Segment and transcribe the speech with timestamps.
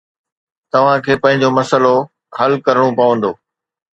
[0.71, 1.95] توهان کي پنهنجو مسئلو
[2.37, 3.31] حل ڪرڻو پوندو